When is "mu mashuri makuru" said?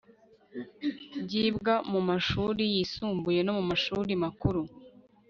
3.57-4.61